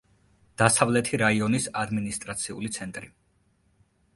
[0.61, 3.11] დასავლეთი რაიონის ადმინისტრაციული ცენტრი.